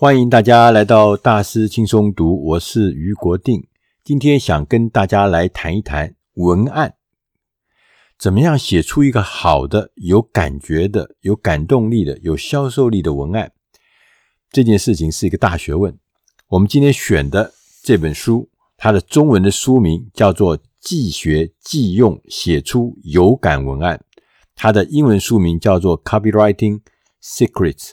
[0.00, 3.68] 欢迎大家来到大师轻松读，我是于国定。
[4.02, 6.94] 今天想跟大家来谈一谈文案，
[8.18, 13.52] 怎么样写出一个好的、有感觉的、有感动力的、有销售力的文案？
[14.50, 15.94] 这件事情是一个大学问。
[16.48, 18.48] 我们今天选的这本书，
[18.78, 24.02] 它的中文的书名叫做《即学即用写出有感文案》，
[24.54, 26.80] 它的英文书名叫做《Copywriting
[27.22, 27.88] Secrets》。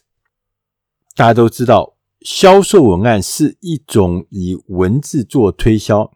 [1.14, 1.97] 大家都知道。
[2.22, 6.12] 销售文案是一种以文字做推销，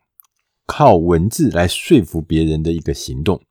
[0.65, 3.41] 靠文字来说服别人的一个行动。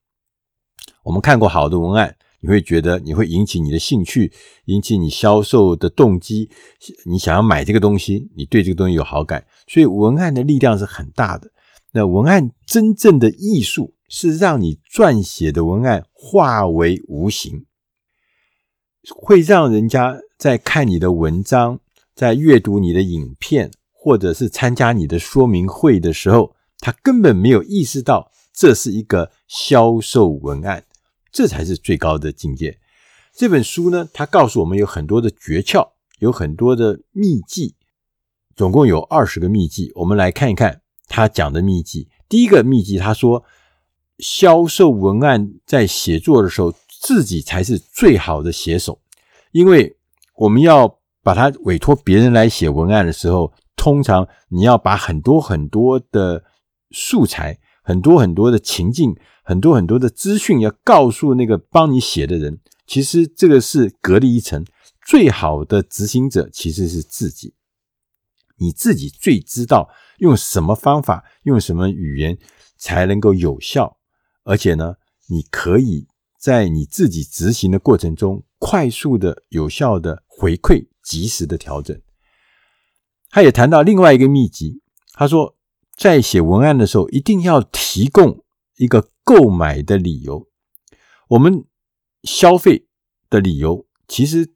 [1.05, 4.32] 我们看过好的文案，你会觉得你会引起你的兴趣，
[4.64, 6.50] 引起你销售的动机，
[7.06, 11.50] 你想要买这个东西，你对这个东西有好感，所以文案的力量是很大的。
[11.92, 17.64] 那文案真正的艺术是让你撰写的文案化为无形，
[19.14, 21.80] 会让人家在看你的文章。
[22.14, 30.84] 在阅读你的影片，或者是参加你的说明会的时候，他根本没有意识到这是一个销售文案，
[31.33, 32.78] 这才是最高的境界。
[33.33, 37.75] 这本书呢，它告诉我们有很多的诀窍，有很多的秘技，
[38.55, 39.92] 总共有二十个秘技。
[39.94, 42.08] 我们来看一看他讲的秘技。
[42.28, 43.44] 第一个秘技，他说，
[44.19, 49.00] 销售文案在写作的时候，自己才是最好的写手，
[49.53, 49.97] 因为
[50.36, 51.00] 我们要。
[51.22, 56.44] 把它委托别人来写文案的时候，通常你要把很多很多的
[56.90, 62.60] 素材、很多很多的情境、很多很多的资讯要告诉那个帮你写的人。
[62.86, 64.64] 其实这个是隔离一层，
[65.06, 67.54] 最好的执行者其实是自己，
[68.58, 72.36] 你自己最知道用什么方法、用什么语言
[72.76, 73.98] 才能够有效，
[74.44, 74.94] 而且呢，
[75.28, 80.88] 你可以在你自己执行的过程中快速的、有效的回馈。
[81.11, 82.00] 及时的调整。
[83.30, 84.80] 他也谈到另外一个秘籍，
[85.12, 85.56] 他说，
[85.97, 88.44] 在写文案的时候，一定要提供
[88.77, 90.47] 一个购买的理由。
[91.31, 91.65] 我们
[92.22, 92.87] 消费
[93.28, 94.53] 的理由，其实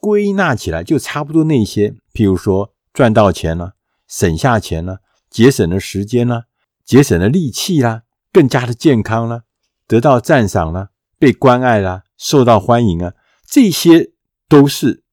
[0.00, 3.74] 归纳起来就差不多那些，譬如说赚到钱了，
[4.06, 6.44] 省下钱了，节省了时间了，
[6.86, 9.42] 节省了力气啦，更加的健康了，
[9.86, 10.88] 得到赞赏了，
[11.18, 13.12] 被关爱了，受到欢迎啊，
[13.46, 14.12] 这些
[14.48, 15.04] 都是。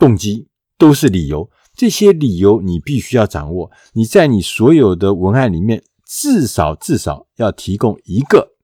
[0.00, 3.70] 动机都是理由，这些理由你必须要掌握。
[3.92, 8.54] 你在你所有的文案里面，至少至少要提供一个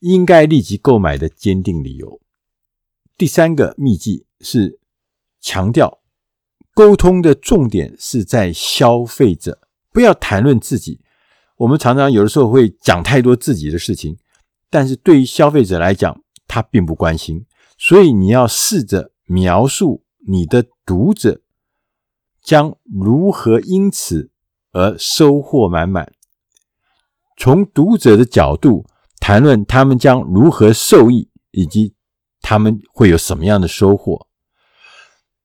[0.00, 2.20] 应该立即购买的坚定理由。
[3.18, 4.78] 第三个秘技是
[5.40, 6.00] 强调
[6.72, 9.58] 沟通的重点是在消费者，
[9.90, 11.00] 不要谈论自己。
[11.56, 14.16] 我们常常有的时候会讲太多自己的事情，
[14.70, 17.44] 但是对于消费者来讲，他并不关心。
[17.76, 20.66] 所以你要试着描述你的。
[20.86, 21.42] 读者
[22.40, 24.30] 将如何因此
[24.70, 26.12] 而收获满满？
[27.36, 28.86] 从读者的角度
[29.18, 31.96] 谈论他们将如何受益，以及
[32.40, 34.28] 他们会有什么样的收获。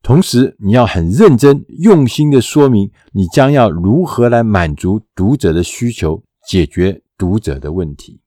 [0.03, 8.21] 同时，你要很认真、用心的说明你将要如何来满足读者的需求，解决读者的问题。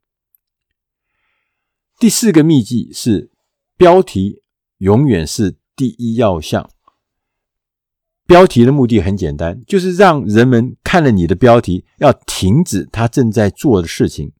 [2.00, 3.30] 第四个秘技是
[3.76, 4.42] 标题
[4.78, 6.68] 永远是第一要项。
[8.26, 14.32] 标题的目的很简单，就是让人们看了你的标题，要停止他正在做的事情，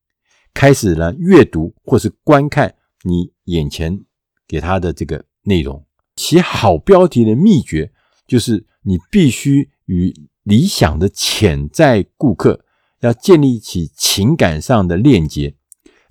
[0.55, 4.01] 开始了阅读或是观看你眼前
[4.49, 5.85] 给他的这个内容。
[6.17, 7.93] 写好标题的秘诀，
[8.27, 12.65] 就是你必须与理想的潜在顾客
[13.01, 15.57] 要建立起情感上的链接，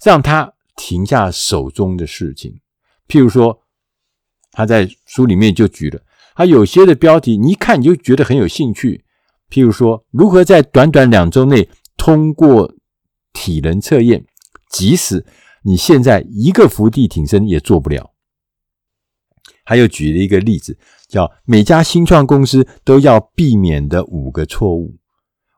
[0.04, 2.60] 让他停下手中的事情。
[3.08, 3.63] 譬如说，
[4.54, 6.02] 他在书里面就举了。
[6.36, 9.04] 他有些的标题，你一看你就觉得很有兴趣。
[9.50, 12.74] 譬如说，如何在短短两周内通过
[13.34, 14.26] 体能测验，
[14.72, 15.26] 即使
[15.64, 18.12] 你现在一个伏地挺身也做不了。
[19.66, 20.78] 他又举了一个例子，
[21.08, 24.96] 叫每家新创公司都要避免的五个错误。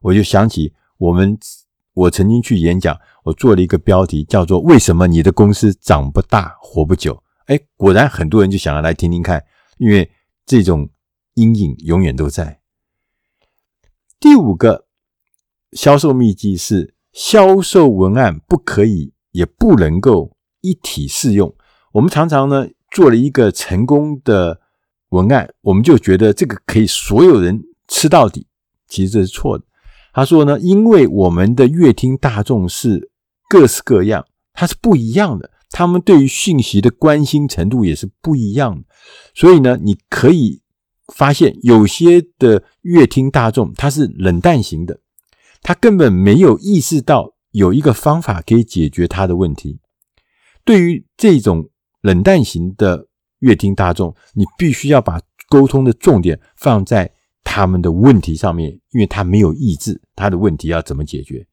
[0.02, 1.38] 我就想起我们，
[1.94, 7.24] 我曾经去演讲，我做了一个标题，叫做“为什么你的公司长不大，活不久”。
[7.46, 9.44] 哎，果然很多人就想要来听听看，
[9.78, 10.10] 因为。
[10.48, 10.92] 这种
[11.34, 12.62] 阴影永远都在。
[14.20, 14.86] 第五个
[15.72, 21.52] 销售秘籍是：销售文案不可以也不能够一体适用。
[21.94, 24.62] 我们常常呢做了一个成功的
[25.10, 28.46] 文案，我们就觉得这个可以所有人吃到底，
[28.88, 29.66] 其实这是错的。
[30.14, 33.10] 他说呢，因为我们的乐听大众是
[33.50, 34.24] 各式各样，
[34.56, 35.52] 它是不一样的。
[35.72, 38.84] 他们对于讯息的关心程度也是不一样的，
[39.34, 40.62] 所以呢，你可以
[41.14, 45.02] 发现有些的乐听大众他是冷淡型的，
[45.62, 49.80] 他根本没有意识到有一个方法可以解决他的问题。
[50.64, 51.70] 对于这种
[52.02, 53.08] 冷淡型的
[53.40, 55.20] 阅听大众，你必须要把
[55.50, 57.12] 沟通的重点放在
[57.44, 61.46] 他们的问题上面，因为他没有意志，他的问题要怎么解决？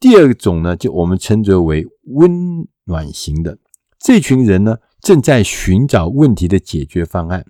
[0.00, 3.58] 第二种呢，就我们称之为温暖型的
[3.98, 7.46] 这群人呢，正在寻找问题的解决方案，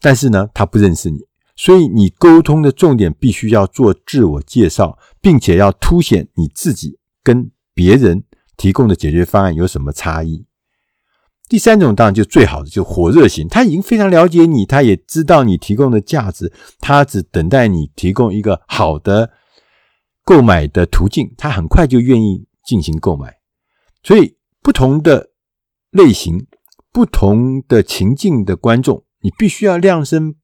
[0.00, 1.20] 但是呢，他不认识你，
[1.54, 8.24] 所以你沟通的重点必须要做自我介绍，并且要凸显你自己跟别人
[8.56, 10.46] 提供的解决方案有什么差异。
[11.48, 19.30] 第三种当然就最好的，就火热型，他已经非常了解你，他也知道你提供的价值，他只等待你提供一个好的
[20.30, 23.40] 购买的途径，他很快就愿意进行购买。
[24.04, 25.32] 所以不同的
[25.90, 26.46] 类型、
[26.92, 30.36] 不同的情境的观众，你必须要量身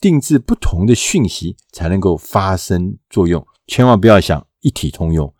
[0.00, 3.46] 定制不同的讯息，才能够发生作用。
[3.66, 5.34] 千万不要想一体通用。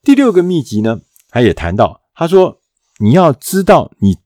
[0.00, 2.62] 第六个秘籍呢，他也谈到，他说。
[2.98, 4.20] 你要知道你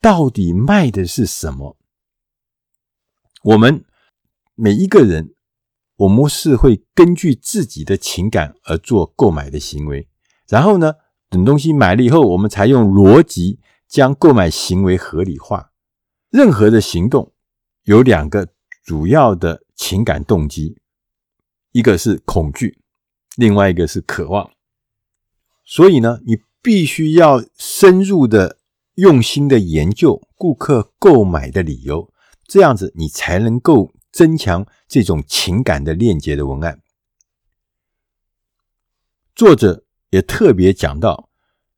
[0.00, 1.78] 到底卖的是什么。
[3.44, 3.84] 我们
[4.56, 5.35] 每一个人，
[5.96, 10.08] 我们是会根据自己的情感而做购买的行为，
[10.48, 10.94] 然后呢，
[11.28, 15.72] 等东西买了以后，我们才用逻辑将购买行为合理化。
[16.30, 17.32] 任何的行动
[17.84, 18.48] 有两个
[18.84, 20.76] 主要的情感动机，
[21.72, 22.78] 一个是恐惧，
[23.36, 24.50] 另外一个是渴望。
[25.64, 26.38] 所以呢，你。
[26.62, 28.58] 必须要深入的、
[28.96, 32.12] 用心的研究顾客购买的理由，
[32.48, 36.80] 这样子你才能够增强这种情感的链接的文案。
[39.34, 41.28] 作者也特别讲到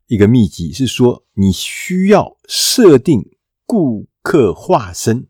[0.06, 3.28] 一个秘籍，是说你需要设定
[3.66, 5.26] 顾客化身，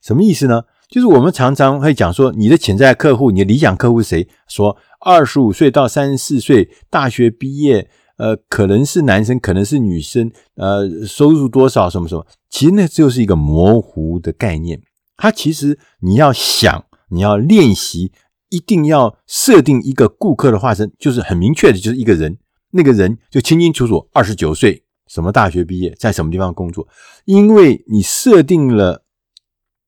[0.00, 0.62] 什么意思呢？
[0.88, 4.28] 就是我们常常会讲说，你的潜在客户、你的理想客户是谁？
[4.46, 7.90] 说二十五岁到三十四岁，大学毕业。
[8.16, 14.80] 呃，可能是男生，可能是女生，呃，收入多少，什么什么，其实那就是一个模糊的概念。
[15.16, 18.12] 它其实你要想，你要练习，
[18.48, 22.38] 一定要设定一个顾客的化身，就是很明确的，就是一个人，
[22.70, 26.86] 那个人就清清楚楚，二十九岁，什么大学毕业，在什么地方工作。
[27.24, 29.04] 因为你设定了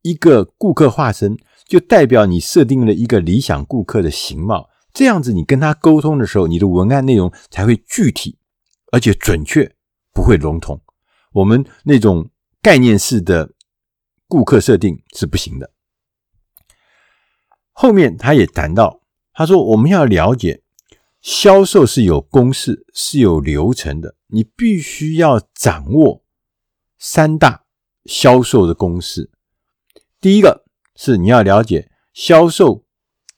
[0.02, 1.37] 一个顾客化身，
[1.67, 4.69] 就代表你设定了一个理想顾客的形貌。
[4.94, 8.38] 这样子，你跟他沟通的时候，你的文案内容才会具体，
[8.93, 9.75] 而且准确，
[10.14, 10.81] 不会笼统。
[11.32, 12.31] 我们那种
[12.62, 13.52] 概念式的
[14.28, 15.70] 顾客设定是不行的。
[17.73, 19.00] 后面他也谈到，
[19.32, 20.62] 他说我们要了解
[21.20, 26.25] 销售是有公式、是有流程的，你必须要掌握
[26.99, 27.64] 三大
[28.05, 29.31] 销售的公式。
[30.20, 30.64] 第一个
[30.94, 32.84] 是你要了解销售。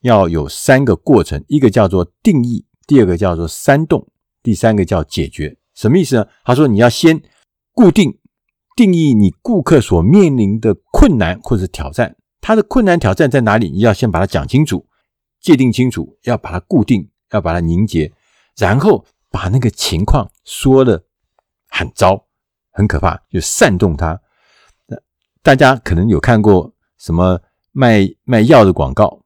[0.03, 4.07] 要有三个过程，一个叫做定义，第二个叫做煽动，
[4.45, 5.59] 第三个叫解决。
[5.75, 6.29] 什么意思呢？
[6.45, 7.21] 他说你要先
[7.73, 8.18] 固定
[8.79, 13.69] 定义你顾客所面临的困难或者挑战，他的困难挑战在哪里？
[13.71, 14.87] 你要先把它讲清楚，
[15.41, 18.13] 界定清楚，要把它固定，要把它凝结，
[18.57, 21.03] 然后把那个情况说得
[21.69, 22.25] 很糟、
[22.71, 24.21] 很可怕，就煽动他。
[25.43, 27.41] 大家可能有看过什么
[27.73, 29.21] 卖卖药的广告。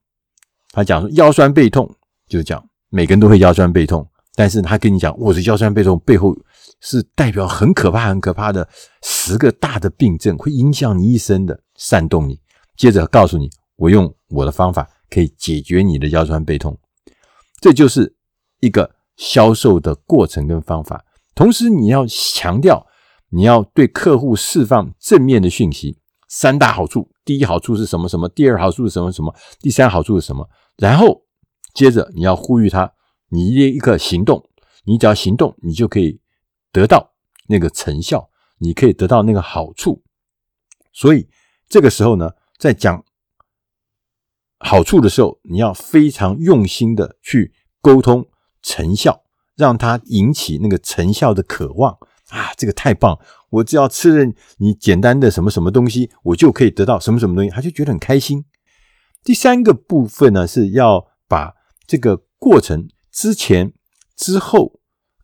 [0.71, 1.94] 他讲说腰酸背痛，
[2.26, 6.35] 就是讲每个人都会腰酸背痛，但是他跟你讲，我的腰酸背痛背后
[6.81, 8.69] 是代表很可怕、很可怕的
[9.02, 12.40] 十个大的病症，会影响你一生的，煽动你。
[12.76, 16.78] 接着告诉你，我用我的方法可以解决你的腰酸背痛。
[17.61, 18.16] 这就是
[18.61, 21.04] 一个销售的过程跟方法。
[21.35, 22.87] 同时，你要强调，
[23.31, 25.99] 你要对客户释放正面的讯息。
[26.28, 28.26] 三大好处，第一好处是什么什么？
[28.31, 29.35] 第二好处是什么什么？
[29.61, 30.49] 第三好处是什么？
[30.78, 31.23] 然后
[31.75, 32.90] 接着你要呼吁他，
[33.28, 34.42] 你一个行动，
[34.87, 36.19] 你只要行动，你就可以
[36.73, 37.12] 得到
[37.49, 40.02] 那个成效，你可以得到那个好处。
[40.93, 41.29] 所以
[41.69, 43.05] 这个时候呢，在讲
[44.59, 48.29] 好处的时候，你要非常用心的去沟通
[48.62, 49.23] 成效，
[49.57, 51.99] 让他引起那个成效的渴望
[52.29, 52.52] 啊！
[52.57, 53.19] 这个太棒，
[53.50, 58.45] 我只要吃了你简单的什么什么东西，我就可以得到什么什么东西，他就觉得很开心。
[59.25, 61.55] 第三个部分呢，是要把
[61.87, 63.73] 这个过程之前、
[64.17, 64.81] 之后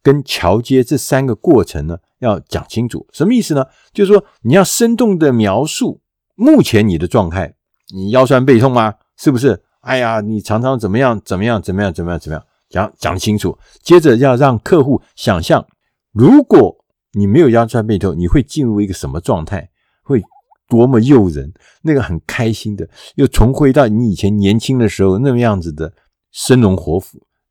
[0.08, 3.06] 跟桥接这三个过程呢，要讲清楚。
[3.12, 3.66] 什么意思呢？
[3.92, 6.00] 就是说你要生动的描述
[6.34, 7.54] 目前你的状态，
[7.94, 8.94] 你腰酸背痛吗？
[9.18, 9.62] 是不是？
[9.80, 11.20] 哎呀，你常常怎么样？
[11.22, 11.60] 怎么样？
[11.60, 11.92] 怎么样？
[11.92, 12.18] 怎么样？
[12.18, 12.44] 怎么样？
[12.70, 13.58] 讲讲清楚。
[13.82, 15.66] 接着要让客户想象，
[16.12, 16.74] 如果
[17.12, 19.68] 你没有腰酸背痛，你会进入一个什么状态？
[20.02, 20.22] 会
[20.68, 25.92] 多么诱人，那个很开心的，又重回到你以前年轻的时候那么样子的
[26.32, 27.06] 生龙活虎。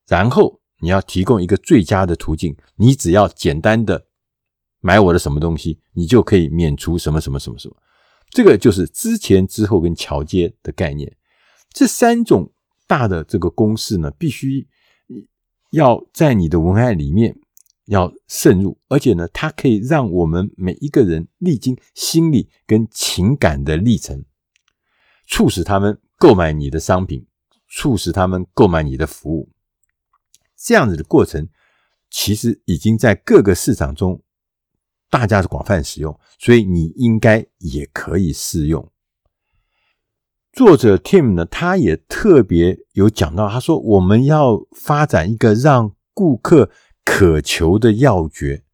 [0.07, 4.07] 然后你要提供一个最佳的途径，你只要简单的
[4.79, 7.75] 买我的什么东西，你就可以免除什么什么什么什么。
[8.29, 11.15] 这个就是之前、之后跟桥接的概念。
[11.71, 12.51] 这三种
[12.87, 14.67] 大的这个公式呢，必须
[15.71, 17.39] 要在你的文案里面。
[17.87, 24.25] 要渗入，而且呢，它可以让我们每一个人历经心理跟情感的历程，
[25.25, 27.25] 促使他们购买你的商品，
[27.69, 29.49] 促使他们购买你的服务。
[30.57, 31.47] 这样子的过程，
[32.09, 34.21] 其实已经在各个市场中
[35.09, 38.91] 大家是广泛使用，所以你应该也可以适用。
[40.51, 46.71] 作者 Tim 呢，他也特别有讲到，他说我们要发展一个让顾客。
[47.09, 48.65] 渴求的要诀，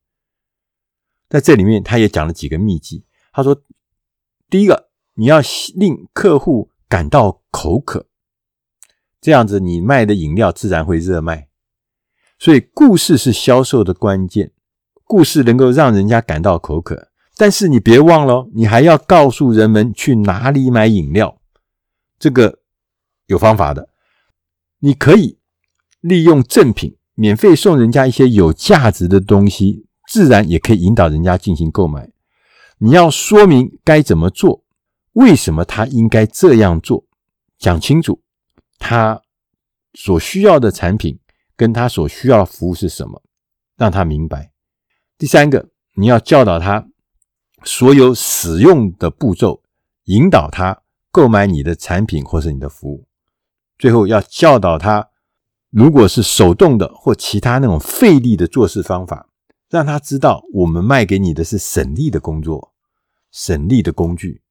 [1.30, 3.06] 在这里面他也讲了几个秘籍。
[3.32, 3.62] 他说，
[4.50, 5.40] 第一个，你要
[5.76, 8.08] 令客户感到口渴，
[9.22, 11.48] 这样子你卖的饮料自然会热卖。
[12.44, 14.52] 所以，故事是销售的关键，
[15.06, 17.08] 故事能够让人家感到口渴。
[17.38, 21.40] 但是你别忘了，你还要告诉人们去哪里买饮料，
[22.20, 22.60] 这个
[23.28, 23.88] 有方法的。
[24.80, 25.38] 你可以
[26.02, 26.98] 利用赠品。
[27.16, 32.10] 免费送人家一些有价值的东西，自然也可以引导人家进行购买。
[32.80, 34.66] 你要说明该怎么做，
[35.14, 37.06] 为什么他应该这样做，
[37.58, 38.20] 讲清楚
[38.80, 39.22] 他
[39.94, 41.20] 所需要的产品
[41.56, 43.22] 跟他所需要的服务是什么，
[43.78, 44.52] 让他明白。
[45.18, 46.88] 第三个，你要教导他
[47.64, 49.64] 所有使用的步骤，
[50.06, 50.82] 引导他
[51.12, 53.08] 购买你的产品或是你的服务。
[53.78, 55.10] 最后要教导他。
[55.70, 59.28] 如果是手动的或其他那种费力的做事方法，
[59.70, 62.76] 让他知道我们卖给你的是省力的工作、
[63.32, 64.44] 省力的工具，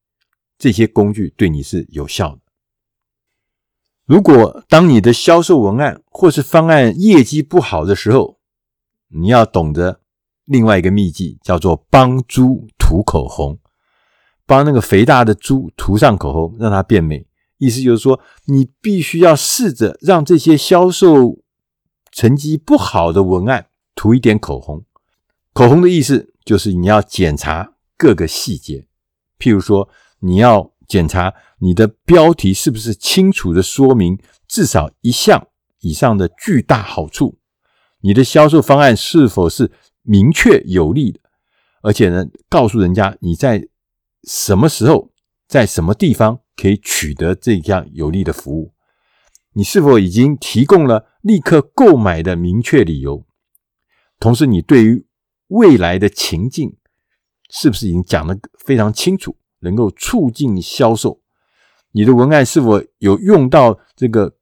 [0.57, 2.41] 这些工具对你是有效的。
[4.05, 8.37] 如果当你的销售文案或是方案业绩不好的时候，
[9.07, 10.01] 你要懂得
[10.45, 13.59] 另外一个秘技，叫做帮猪涂口红，
[14.45, 17.25] 帮那个肥大的猪涂上口红，让它变美。
[17.59, 21.39] 意思就是说，你必须要试着让这些销售
[22.11, 24.83] 成绩不好的文案涂一点口红。
[25.53, 28.87] 口红的意思就是你要检查各个细节，
[29.39, 29.87] 譬如说，
[30.19, 31.33] 你要检查
[31.63, 35.47] 你的标题是不是清楚的说明至少一项
[35.79, 37.39] 以上的巨大好处，
[38.01, 41.21] 你的销售方案是否是明确有力的，
[41.81, 43.69] 而且呢，告诉人家你在
[44.23, 45.11] 什么时候，
[45.47, 46.39] 在什么地方。
[46.55, 48.75] 可以取得这样有利的服务，
[49.53, 53.25] 你是否已经提供了立刻购买的明确理由？
[54.19, 55.03] 同时，你对于
[55.47, 56.77] 未来的情境
[57.49, 61.22] 是不是已经讲得非常清楚，能够促进销售？
[61.93, 64.35] 你的文案是否有用到这个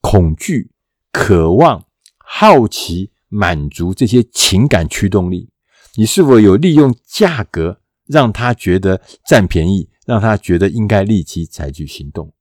[0.00, 0.70] 恐惧、
[1.10, 1.84] 渴望、
[2.18, 5.50] 好奇、满足这些情感驱动力？
[5.96, 9.88] 你是否有利用价格让他觉得占便宜？
[10.06, 12.32] 让他觉得应该立即采取行动。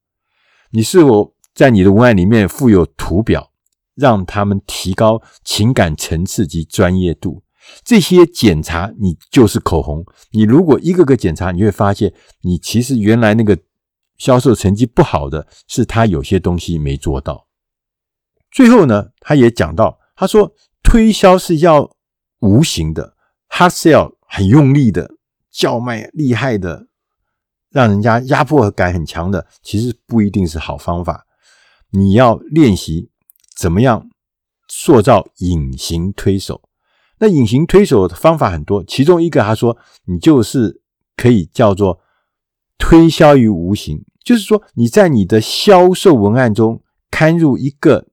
[0.71, 3.51] 你是否在你的文案里面附有图表，
[3.93, 7.43] 让他们提高情感层次及专业度？
[7.83, 10.05] 这些检查你就是口红。
[10.31, 13.57] 你如果一个个检查，你会发现，你其实原来那个
[14.17, 17.47] 销售成绩不好的是他有些东西没做到。
[18.51, 21.91] 最后呢，他也讲到，他说推销是要
[22.39, 23.15] 无形的
[23.50, 25.12] ，hard sell 很用力的
[25.51, 26.88] 叫卖，厉害的。
[27.69, 31.27] 让人家压迫感很强的，其实不一定是好方法。
[31.91, 33.12] 你要练习
[33.55, 34.09] 怎么样
[34.69, 36.62] 塑造隐形推手。
[37.19, 40.81] 那隐形推手的方法很多，其中一个他说，你就是
[41.17, 42.00] 可以叫做
[42.77, 48.07] 推销于无形，就是说你在你的销售文案中刊入一个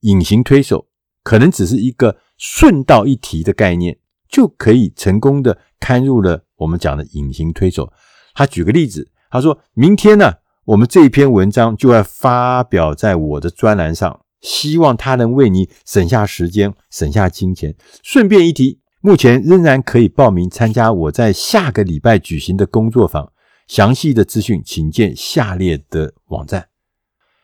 [0.00, 0.88] 隐形推手，
[1.22, 3.98] 可能只是一个顺道一提的概念，
[4.28, 7.92] 就可以成功的刊入了我们讲的隐形推手。
[8.34, 17.74] 他举个例子，他说明天呢，我们这一篇文章就要发表在我的专栏上，希望他能为你省下时间、省下金钱。
[18.02, 23.30] 顺便一提，目前仍然可以报名参加我在下个礼拜举行的工作坊，
[23.70, 26.70] 详细的资讯请见下列的网站。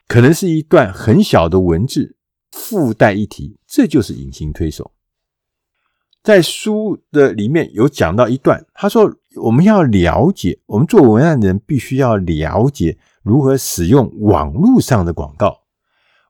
[0.08, 2.16] 可能是一段很小的文字，
[2.50, 4.90] 附带一提，这就是隐形推手。
[6.24, 15.60] 在书的里面有讲到一段，他说我们要了解，我们做文案的人必须要了解如何使用网络上的广告。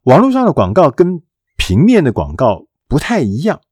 [0.03, 1.23] 网络上的广告跟
[1.57, 3.62] 平面的广告不太一样。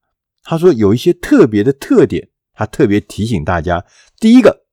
[0.42, 3.84] 他说有一些特别的特点，他特别提醒大家：
[4.18, 4.63] 第一个，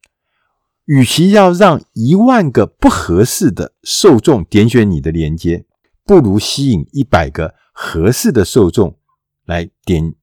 [0.91, 5.65] 与其要让一万个不合适的受众点选你的链接，
[6.03, 9.00] 不如吸引一百个合适的受众
[9.45, 10.15] 来点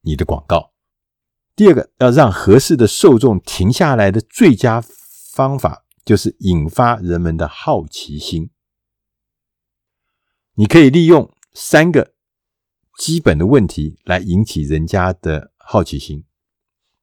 [0.00, 0.72] 你的广告。
[1.54, 4.82] 第二个，要让合适的受众停下来的最佳
[5.32, 8.50] 方法，就是引发人们的好奇心。
[10.54, 12.14] 你可以利用三个
[12.98, 16.24] 基本的问题来引起人家的好奇心。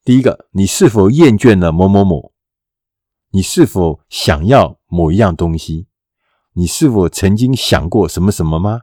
[0.03, 2.33] 第一个，你是否厌倦了某某某？
[3.36, 5.88] 你是否想要某一样东西？
[6.54, 8.82] 你是否曾经想过什么什么吗？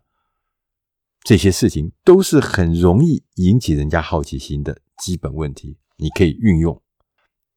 [1.23, 6.83] 这些事情都是很容易引起人家好奇心的基本问题，你可以运用。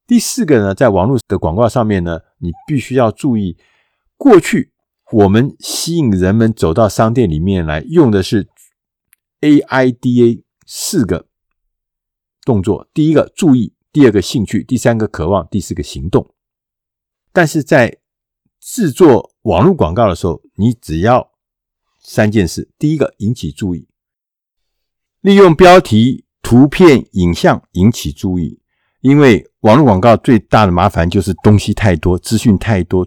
[0.05, 3.57] 第四个呢，在网络的广告上面呢，你必须要注意，
[4.15, 4.71] 过去
[5.13, 8.47] 我们吸引人们走到商店里面来，用的是
[9.41, 11.25] AIDA 四个
[12.45, 16.32] 动作：第一个注意，第二个兴趣，第三个渴望，第四个行动。
[17.33, 17.97] 但是在
[18.61, 21.31] 制作网络广告的时候，你只要
[22.01, 23.89] 三件事：第一个，引起注意，
[25.19, 28.61] 利用标题、图片、影像引起注意。
[29.01, 33.05] 因为网络广告最大的麻烦就是东西太多，资讯太多，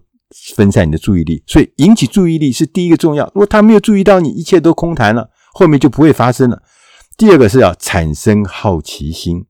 [0.54, 1.42] 分散你的注意力。
[1.47, 3.25] 所以引起注意力是第一个重要。
[3.28, 6.62] 如果他没有注意到你，一切都空谈了，后面就不会发生了。
[7.16, 9.47] 第二个是要产生好奇心，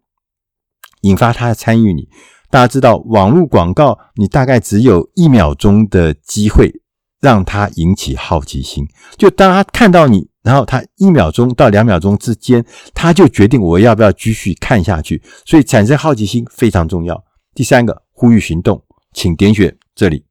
[1.00, 2.08] 引发他参与你。
[2.56, 6.72] 大家知道，网络广告你大概只有一秒钟的机会
[7.20, 8.82] 让他引起好奇心。
[9.18, 15.22] 就当他看到你，然后他一秒钟到两秒钟之间，他就决定我要不要继续看下去。
[15.44, 17.22] 所以产生好奇心非常重要。
[17.54, 18.82] 第三个，呼吁行动，
[19.12, 20.24] 请点选这里。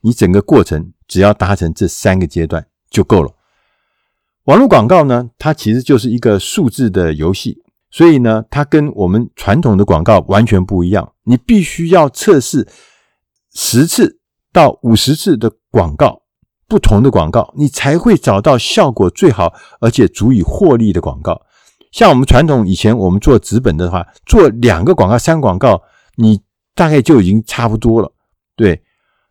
[0.00, 3.30] 你整个过程只要达成这三个阶段就够了。
[4.44, 7.58] 网络广告呢，它其实就是一个数字的游戏。
[7.90, 11.12] 所以呢，它跟我们传统的广告完全不一样。
[11.24, 12.68] 你必须要测试
[13.52, 14.20] 十次
[14.52, 16.22] 到五十次的广告，
[16.68, 21.42] 不同的广告，你才会找到效果最好而且足以获利的广告。
[21.90, 25.82] 像我们传统以前我们做纸本的话，做两个广告、三广告，
[26.14, 26.40] 你
[26.76, 28.12] 大概就已经差不多了。
[28.54, 28.80] 对，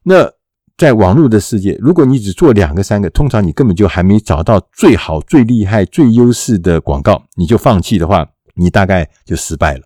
[0.03, 0.29] 那
[0.77, 8.27] 在网络的世界，如果你只做两个、三个，通常你根本就还没找到最好、最厉害、最优势的广告，你就放弃的话。
[8.59, 9.83] 你大概就失败了。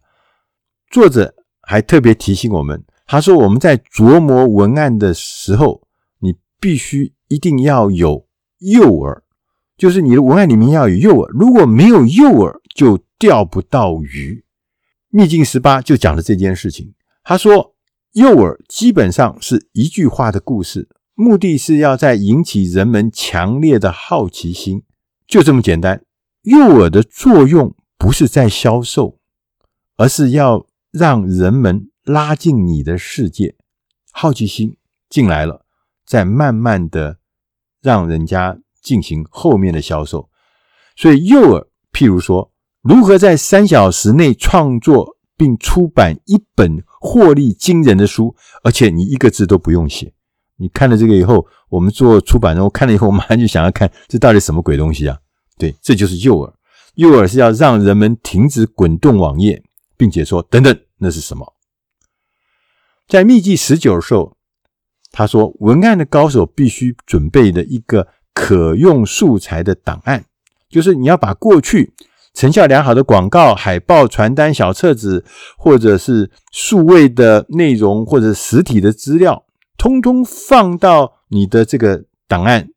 [0.92, 5.82] 作者还特别提醒我们，他说我们在琢磨文案的时候，
[6.20, 8.28] 你必须一定要有
[8.60, 9.22] 诱饵，
[9.78, 11.28] 就是你的文案里面要有诱饵。
[11.30, 14.44] 如果没有诱饵，就钓不到鱼。
[15.10, 16.94] 秘境十八就讲了这件事情。
[17.24, 17.76] 他说，
[18.14, 24.84] 诱饵基本上是一句话的故事，目的是要在引起人们强烈的好奇心，
[25.28, 26.04] 就这么简单。
[26.44, 27.76] 诱饵的作用。
[28.04, 29.18] 不是在销售，
[29.96, 33.56] 而是要让人们拉进你的世界，
[34.12, 34.76] 好奇心
[35.08, 35.66] 进来了，
[36.06, 37.20] 再慢慢的
[37.82, 40.30] 让人家进行后面的销售。
[40.98, 48.36] 所以诱饵，譬如说，如何在三小时内创作并出版一本获利惊人的书，
[48.66, 50.14] 而且你一个字都不用写。
[50.58, 55.18] 你看了这个以后，我们做出版人，我看了以后，我马上就想要看这到底什么鬼东西啊？
[55.58, 56.54] 对，这就是诱饵。
[56.96, 59.64] 诱饵是要让人们停止滚动网页，
[59.98, 61.56] 并且说：“等等，那是什么？”
[63.08, 64.38] 在秘技十九的时候，
[65.12, 70.26] 他说：“文案的高手必须准备的一个可用素材的档案，
[70.70, 71.94] 就是你要把过去
[72.34, 75.26] 成效良好的广告、海报、传单、小册子，
[75.58, 79.46] 或者是数位的内容或者实体的资料，
[79.78, 82.70] 通通放到你的这个档案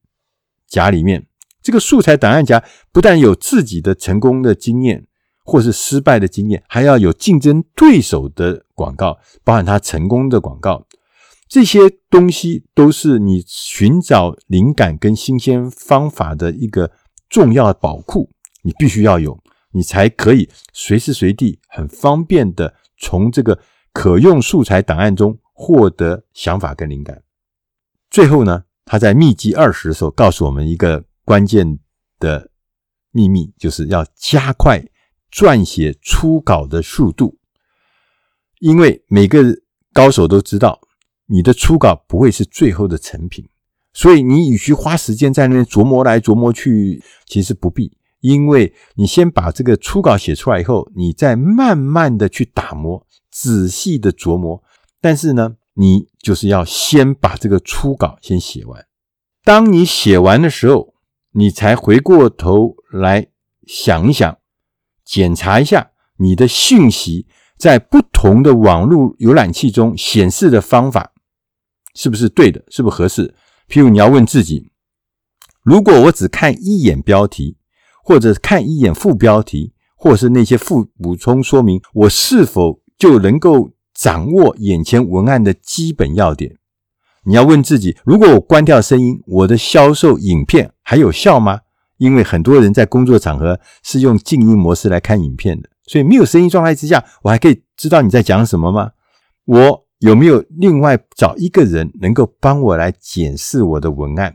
[0.67, 1.26] 夹里面。”
[1.67, 5.05] 这个素材档案夹不但有自己的成功的经验，
[5.45, 10.87] 或是失败的经验，还要有竞争对手的广告，包含他成功的广告。
[11.49, 16.93] 这些东西都是你寻找灵感跟新鲜方法的一个
[17.29, 18.31] 重要的宝库，
[18.63, 19.37] 你必须要有，
[19.73, 23.59] 你才可以随时随地很方便的从这个
[23.93, 27.25] 可用素材档案中获得想法跟灵感。
[28.09, 31.03] 最后呢，他在秘籍二十的时候告诉我们一个。
[31.27, 31.81] 关键
[32.21, 32.53] 的
[33.11, 34.81] 秘密就是要加快
[35.33, 37.37] 撰写初稿的速度，
[38.61, 39.43] 因为每个
[39.93, 40.81] 高手都知道，
[41.27, 43.45] 你的初稿不会是最后的成品，
[43.93, 54.63] 所以你与其花时间在那边琢磨来琢磨去，其实不必，因为你先把这个初稿写出来以后，你再慢慢的去打磨，仔细的琢磨，
[55.01, 58.87] 但是呢，你就是要先把这个初稿先写完，
[59.43, 60.95] 当你写完的时候。
[61.39, 63.27] 你才回过头来
[63.67, 64.39] 想一想，
[65.05, 67.27] 检查一下你的讯息
[67.59, 71.13] 在不同的网络浏览器中显示的方法
[71.95, 73.35] 是不是对的，是不是合适？
[73.69, 74.71] 譬如你要问自己，
[75.63, 77.59] 如果我只看一眼标题，
[78.03, 86.57] 或者看一眼副标题，或是那些副补充说明，我是否就能够掌握眼前文案的基本要点？
[87.27, 91.61] 你要问自己，如果我关掉声音，我的销售影片还有效吗？
[91.99, 98.93] 因为很多人在工作场合是用静音模式来看影片的，所以没有声音状态之下，我还可以知道你在讲什么吗？
[99.45, 104.33] 我有没有另外找一个人能够帮我来检视我的文案，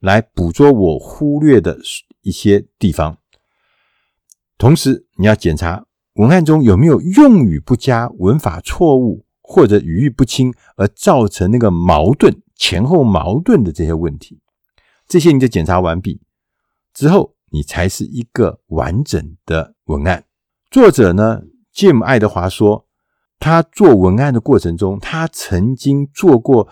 [0.00, 1.78] 来捕捉我忽略的
[2.22, 3.18] 一些地方？
[4.58, 9.24] 同时，你要检查文案中有没有用语不佳、文法错误。
[9.42, 14.40] 或者语义不清而造成那个矛盾，前后矛盾的这些问题，
[15.06, 16.20] 这些你就检查完毕
[16.94, 20.24] 之后，你才是一个完整的文案。
[20.70, 21.42] 作者呢
[21.74, 22.86] ，Jim 爱德华说，
[23.38, 26.68] 他做文案的过程中，他曾经做过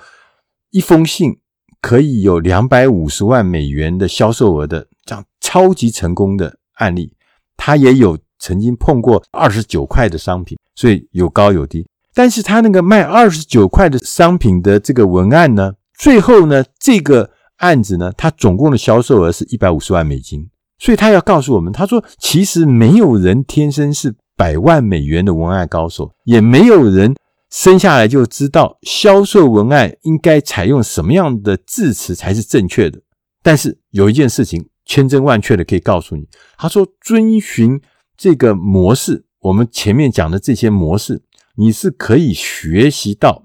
[0.70, 1.40] 一封信
[1.80, 7.14] 可以有两百五十万美元的销售额的这样超级成功的案例，
[7.56, 11.86] 他也有曾经碰过二十九块的商品，所以有高有低。
[12.14, 20.48] 但是他那个卖二十九块的商品的这个文案呢，最后呢，这个案子呢，他总共的销售额是一百五十万美金。
[20.78, 27.14] 所以他要告诉我们，他说，其实没有人天生是百万美元的文案高手，也没有人
[27.50, 32.98] 生下来就知道销售文案应该采用什么样的字词才是正确的。
[33.42, 37.78] 但是有一件事情千真万确的可以告诉你，他说，遵循
[38.16, 41.22] 这个模式，我们前面讲的这些模式。
[41.60, 43.44] 你是可以学习到，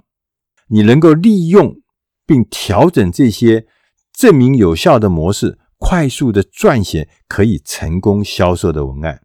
[0.69, 1.81] 你能够利用
[2.25, 3.67] 并调整这些
[4.13, 9.21] 证明有效的模式，快速的撰写可以成功销售的文案。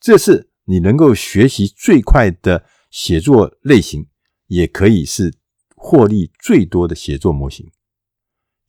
[0.00, 4.06] 这是你能够学习最快的写作类型，
[4.46, 5.34] 也可以是
[5.74, 7.72] 获利最多的写作模型。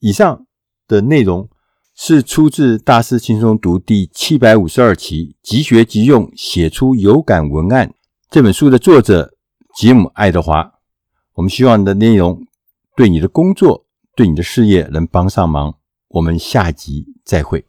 [0.00, 0.48] 以上
[0.88, 1.48] 的内容
[1.94, 7.94] 是出自《大师轻松读》第七百五十二期，即学即用，写出有感文案
[8.28, 9.30] 这本书的作者。
[9.76, 10.74] 吉姆·爱德华，
[11.32, 12.46] 我们希望你的内容
[12.94, 13.84] 对你的工作、
[14.14, 15.74] 对你的事业能帮上忙。
[16.06, 17.66] 我们下集再会。